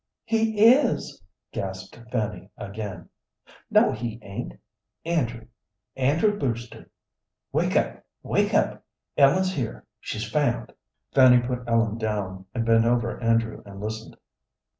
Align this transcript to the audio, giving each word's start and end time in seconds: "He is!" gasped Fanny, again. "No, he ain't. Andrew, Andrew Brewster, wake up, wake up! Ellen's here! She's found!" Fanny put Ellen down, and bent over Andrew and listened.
"He 0.23 0.65
is!" 0.65 1.21
gasped 1.51 1.99
Fanny, 2.11 2.49
again. 2.57 3.09
"No, 3.69 3.91
he 3.91 4.17
ain't. 4.23 4.53
Andrew, 5.05 5.45
Andrew 5.95 6.39
Brewster, 6.39 6.89
wake 7.51 7.75
up, 7.75 8.03
wake 8.23 8.51
up! 8.55 8.83
Ellen's 9.15 9.53
here! 9.53 9.85
She's 9.99 10.27
found!" 10.27 10.73
Fanny 11.13 11.39
put 11.39 11.67
Ellen 11.67 11.99
down, 11.99 12.47
and 12.55 12.65
bent 12.65 12.85
over 12.85 13.21
Andrew 13.21 13.61
and 13.63 13.79
listened. 13.79 14.17